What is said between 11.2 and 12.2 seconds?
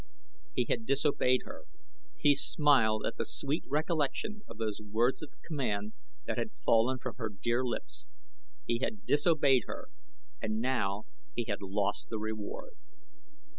he had lost the